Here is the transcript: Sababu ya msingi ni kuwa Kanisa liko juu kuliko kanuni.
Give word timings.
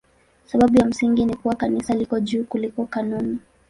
Sababu 0.45 0.77
ya 0.77 0.85
msingi 0.85 1.25
ni 1.25 1.35
kuwa 1.35 1.55
Kanisa 1.55 1.93
liko 1.93 2.19
juu 2.19 2.43
kuliko 2.43 2.85
kanuni. 2.85 3.39